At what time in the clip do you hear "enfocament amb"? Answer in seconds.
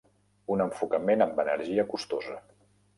0.65-1.45